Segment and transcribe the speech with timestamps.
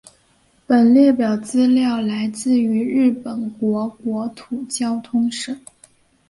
[0.65, 5.55] 本列表资料来自于日本国国土交通省。